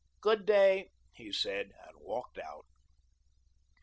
"Good 0.19 0.47
day," 0.47 0.89
he 1.13 1.31
said, 1.31 1.73
and 1.87 1.95
walked 1.99 2.39
out. 2.39 2.65